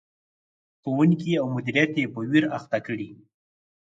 [0.81, 3.09] ښوونکي او مدیریت یې په ویر اخته کړي.